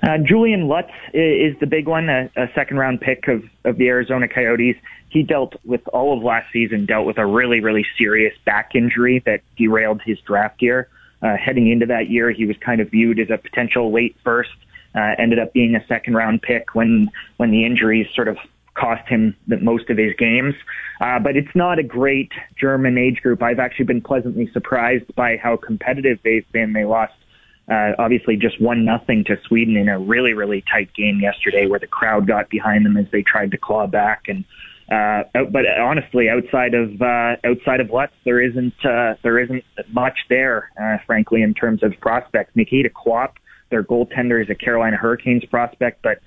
Uh, 0.03 0.19
Julian 0.19 0.69
Lutz 0.69 0.91
is 1.15 1.59
the 1.61 1.67
big 1.67 1.89
one, 1.89 2.09
a, 2.09 2.31
a 2.37 2.47
second 2.55 2.77
round 2.77 3.01
pick 3.01 3.29
of, 3.29 3.43
of 3.65 3.79
the 3.79 3.89
Arizona 3.89 4.29
Coyotes 4.29 4.77
he 5.17 5.23
dealt 5.23 5.55
with 5.65 5.81
all 5.89 6.17
of 6.17 6.23
last 6.23 6.53
season, 6.53 6.85
dealt 6.85 7.07
with 7.07 7.19
a 7.19 7.25
really, 7.25 7.61
really 7.61 7.87
serious 7.97 8.35
back 8.45 8.75
injury 8.75 9.23
that 9.25 9.41
derailed 9.57 10.03
his 10.05 10.19
draft 10.21 10.61
year. 10.61 10.89
Uh, 11.23 11.37
heading 11.37 11.71
into 11.71 11.87
that 11.87 12.11
year, 12.11 12.31
he 12.31 12.45
was 12.45 12.57
kind 12.59 12.81
of 12.81 12.91
viewed 12.91 13.19
as 13.19 13.31
a 13.31 13.39
potential 13.39 13.93
late 13.93 14.15
first. 14.23 14.51
Uh, 14.95 15.15
ended 15.19 15.39
up 15.39 15.53
being 15.53 15.75
a 15.75 15.87
second 15.87 16.15
round 16.15 16.43
pick 16.43 16.75
when 16.75 17.11
when 17.37 17.51
the 17.51 17.65
injuries 17.65 18.07
sort 18.15 18.29
of 18.29 18.37
cost 18.75 19.07
him 19.09 19.35
the, 19.47 19.57
most 19.59 19.89
of 19.89 19.97
his 19.97 20.15
games. 20.19 20.55
Uh, 21.01 21.19
but 21.19 21.37
it's 21.37 21.55
not 21.55 21.79
a 21.79 21.83
great 21.83 22.33
German 22.59 22.99
age 22.99 23.23
group. 23.23 23.43
I've 23.43 23.59
actually 23.59 23.87
been 23.87 24.03
pleasantly 24.03 24.51
surprised 24.53 25.15
by 25.15 25.39
how 25.39 25.57
competitive 25.57 26.19
they've 26.25 26.51
been. 26.53 26.73
They 26.75 26.85
lost 26.85 27.15
Uh, 27.71 27.93
obviously, 27.99 28.37
just 28.37 28.61
one 28.61 28.85
nothing 28.85 29.25
to 29.25 29.37
Sweden 29.49 29.77
in 29.77 29.89
a 29.89 29.99
really, 29.99 30.35
really 30.35 30.63
tight 30.73 30.89
game 30.95 31.21
yesterday, 31.21 31.67
where 31.67 31.81
the 31.81 31.87
crowd 31.87 32.27
got 32.27 32.49
behind 32.49 32.87
them 32.87 32.97
as 32.97 33.07
they 33.11 33.23
tried 33.23 33.51
to 33.51 33.59
claw 33.59 33.87
back. 33.87 34.25
And 34.29 34.45
uh, 34.89 35.25
but 35.51 35.67
honestly, 35.81 36.29
outside 36.29 36.75
of 36.75 37.03
uh, 37.03 37.35
outside 37.45 37.81
of 37.81 37.91
Lutz, 37.91 38.13
there 38.25 38.41
isn't 38.41 38.75
uh, 38.85 39.15
there 39.25 39.41
isn't 39.41 39.65
much 39.93 40.17
there, 40.29 40.71
uh, 40.81 40.99
frankly, 41.07 41.43
in 41.43 41.55
terms 41.55 41.83
of 41.83 41.93
prospects. 42.01 42.53
Nikita 42.55 42.91
Quapp, 42.91 43.33
their 43.71 43.83
goaltender, 43.83 44.41
is 44.41 44.49
a 44.49 44.55
Carolina 44.55 44.97
Hurricanes 44.97 45.45
prospect, 45.47 46.03
but 46.03 46.19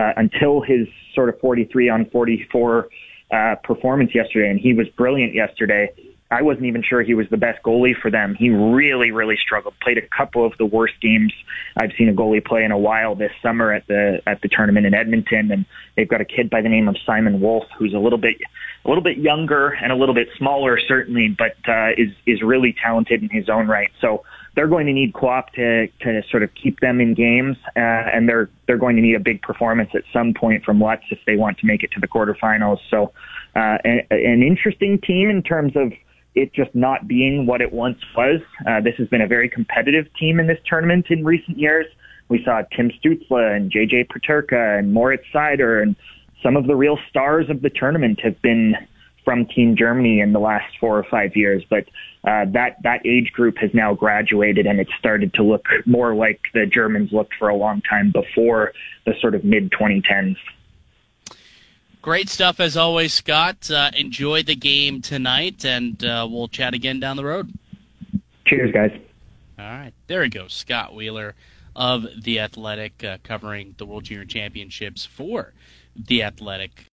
uh, 0.00 0.12
until 0.16 0.62
his 0.62 0.88
sort 1.14 1.28
of 1.28 1.38
43 1.40 1.90
on 1.90 2.10
44 2.10 2.88
uh, 3.30 3.54
performance 3.64 4.12
yesterday, 4.14 4.48
and 4.48 4.58
he 4.58 4.72
was 4.72 4.86
brilliant 4.96 5.34
yesterday. 5.34 5.90
I 6.30 6.42
wasn't 6.42 6.66
even 6.66 6.82
sure 6.82 7.02
he 7.02 7.14
was 7.14 7.28
the 7.30 7.36
best 7.36 7.62
goalie 7.62 7.94
for 7.96 8.10
them. 8.10 8.34
He 8.34 8.50
really, 8.50 9.12
really 9.12 9.36
struggled. 9.36 9.74
Played 9.80 9.98
a 9.98 10.06
couple 10.08 10.44
of 10.44 10.52
the 10.58 10.66
worst 10.66 10.94
games 11.00 11.32
I've 11.76 11.92
seen 11.96 12.08
a 12.08 12.12
goalie 12.12 12.44
play 12.44 12.64
in 12.64 12.72
a 12.72 12.78
while 12.78 13.14
this 13.14 13.30
summer 13.40 13.72
at 13.72 13.86
the 13.86 14.20
at 14.26 14.40
the 14.40 14.48
tournament 14.48 14.86
in 14.86 14.94
Edmonton. 14.94 15.52
And 15.52 15.64
they've 15.96 16.08
got 16.08 16.20
a 16.20 16.24
kid 16.24 16.50
by 16.50 16.62
the 16.62 16.68
name 16.68 16.88
of 16.88 16.96
Simon 17.06 17.40
Wolf, 17.40 17.64
who's 17.78 17.94
a 17.94 17.98
little 17.98 18.18
bit 18.18 18.38
a 18.84 18.88
little 18.88 19.04
bit 19.04 19.18
younger 19.18 19.68
and 19.68 19.92
a 19.92 19.96
little 19.96 20.14
bit 20.14 20.28
smaller, 20.36 20.78
certainly, 20.78 21.28
but 21.28 21.56
uh, 21.68 21.90
is 21.96 22.10
is 22.26 22.42
really 22.42 22.74
talented 22.82 23.22
in 23.22 23.28
his 23.28 23.48
own 23.48 23.68
right. 23.68 23.90
So 24.00 24.24
they're 24.56 24.66
going 24.66 24.86
to 24.86 24.92
need 24.92 25.12
Quapp 25.12 25.50
to 25.54 25.86
to 26.00 26.22
sort 26.28 26.42
of 26.42 26.50
keep 26.54 26.80
them 26.80 27.00
in 27.00 27.14
games, 27.14 27.56
uh, 27.76 27.78
and 27.78 28.28
they're 28.28 28.48
they're 28.66 28.78
going 28.78 28.96
to 28.96 29.02
need 29.02 29.14
a 29.14 29.20
big 29.20 29.42
performance 29.42 29.90
at 29.94 30.02
some 30.12 30.34
point 30.34 30.64
from 30.64 30.80
Lutz 30.80 31.04
if 31.10 31.18
they 31.26 31.36
want 31.36 31.58
to 31.58 31.66
make 31.66 31.84
it 31.84 31.92
to 31.92 32.00
the 32.00 32.08
quarterfinals. 32.08 32.78
So, 32.90 33.12
uh, 33.54 33.78
an 33.84 34.42
interesting 34.42 35.00
team 35.00 35.30
in 35.30 35.42
terms 35.42 35.76
of 35.76 35.92
it 36.36 36.52
just 36.52 36.72
not 36.74 37.08
being 37.08 37.46
what 37.46 37.60
it 37.60 37.72
once 37.72 37.98
was. 38.14 38.40
Uh, 38.66 38.80
this 38.80 38.94
has 38.98 39.08
been 39.08 39.22
a 39.22 39.26
very 39.26 39.48
competitive 39.48 40.06
team 40.18 40.38
in 40.38 40.46
this 40.46 40.58
tournament 40.66 41.06
in 41.08 41.24
recent 41.24 41.58
years. 41.58 41.86
We 42.28 42.44
saw 42.44 42.62
Tim 42.76 42.90
Stützle 42.90 43.56
and 43.56 43.72
JJ 43.72 44.08
Peterka 44.08 44.78
and 44.78 44.92
Moritz 44.92 45.24
Seider 45.34 45.82
and 45.82 45.96
some 46.42 46.56
of 46.56 46.66
the 46.66 46.76
real 46.76 46.98
stars 47.08 47.48
of 47.48 47.62
the 47.62 47.70
tournament 47.70 48.20
have 48.22 48.40
been 48.42 48.74
from 49.24 49.46
Team 49.46 49.74
Germany 49.76 50.20
in 50.20 50.32
the 50.32 50.38
last 50.38 50.72
four 50.78 50.96
or 50.96 51.04
five 51.10 51.34
years. 51.34 51.64
But 51.68 51.84
uh, 52.24 52.44
that 52.52 52.76
that 52.82 53.04
age 53.04 53.32
group 53.32 53.56
has 53.58 53.70
now 53.72 53.94
graduated, 53.94 54.66
and 54.66 54.78
it's 54.78 54.90
started 54.98 55.32
to 55.34 55.42
look 55.42 55.66
more 55.86 56.14
like 56.14 56.40
the 56.54 56.66
Germans 56.66 57.12
looked 57.12 57.34
for 57.38 57.48
a 57.48 57.56
long 57.56 57.82
time 57.82 58.12
before 58.12 58.72
the 59.04 59.14
sort 59.20 59.34
of 59.34 59.44
mid 59.44 59.70
2010s. 59.72 60.36
Great 62.06 62.28
stuff 62.28 62.60
as 62.60 62.76
always, 62.76 63.12
Scott. 63.12 63.68
Uh, 63.68 63.90
enjoy 63.96 64.40
the 64.44 64.54
game 64.54 65.02
tonight, 65.02 65.64
and 65.64 66.04
uh, 66.04 66.24
we'll 66.30 66.46
chat 66.46 66.72
again 66.72 67.00
down 67.00 67.16
the 67.16 67.24
road. 67.24 67.52
Cheers, 68.44 68.72
guys. 68.72 68.92
All 69.58 69.64
right, 69.64 69.92
there 70.06 70.20
we 70.20 70.28
go. 70.28 70.46
Scott 70.46 70.94
Wheeler 70.94 71.34
of 71.74 72.06
The 72.22 72.38
Athletic 72.38 73.02
uh, 73.02 73.18
covering 73.24 73.74
the 73.76 73.86
World 73.86 74.04
Junior 74.04 74.24
Championships 74.24 75.04
for 75.04 75.52
The 75.96 76.22
Athletic 76.22 76.84